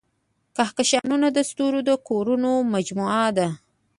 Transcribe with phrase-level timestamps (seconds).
[0.55, 3.47] کهکشانونه د ستورو د کورونو مجموعه ده.